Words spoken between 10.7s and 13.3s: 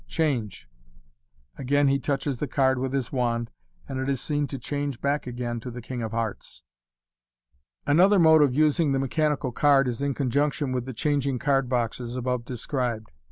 with the changing card boxes, above described.